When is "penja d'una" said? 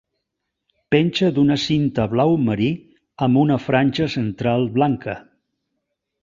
0.93-1.57